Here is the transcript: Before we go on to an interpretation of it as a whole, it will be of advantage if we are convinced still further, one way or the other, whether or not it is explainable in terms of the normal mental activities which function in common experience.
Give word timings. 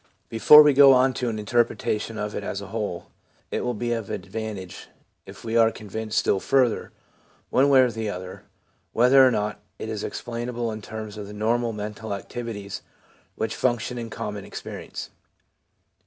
Before 0.29 0.63
we 0.63 0.73
go 0.73 0.93
on 0.93 1.13
to 1.13 1.29
an 1.29 1.37
interpretation 1.37 2.17
of 2.17 2.33
it 2.33 2.43
as 2.43 2.59
a 2.59 2.69
whole, 2.73 3.11
it 3.51 3.61
will 3.63 3.75
be 3.75 3.93
of 3.93 4.09
advantage 4.09 4.87
if 5.27 5.43
we 5.43 5.55
are 5.55 5.69
convinced 5.71 6.17
still 6.17 6.39
further, 6.39 6.91
one 7.51 7.69
way 7.69 7.81
or 7.81 7.91
the 7.91 8.09
other, 8.09 8.41
whether 8.93 9.23
or 9.23 9.29
not 9.29 9.59
it 9.77 9.89
is 9.89 10.03
explainable 10.03 10.71
in 10.71 10.81
terms 10.81 11.17
of 11.17 11.27
the 11.27 11.33
normal 11.33 11.71
mental 11.71 12.15
activities 12.15 12.81
which 13.35 13.55
function 13.55 13.99
in 13.99 14.09
common 14.09 14.43
experience. 14.43 15.11